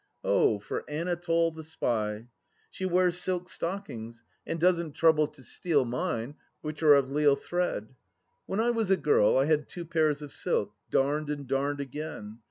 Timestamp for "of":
6.95-7.11, 10.23-10.31